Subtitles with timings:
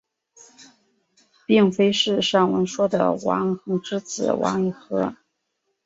[1.45, 5.13] 并非是上文说的王桓之子王尹和。